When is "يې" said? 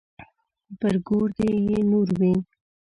1.67-1.79